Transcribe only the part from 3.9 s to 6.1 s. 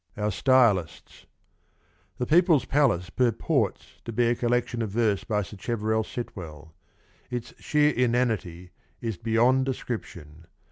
to be a collection of verse by Sacheverell